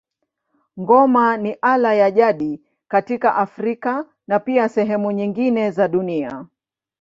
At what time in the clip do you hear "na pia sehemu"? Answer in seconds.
4.27-5.11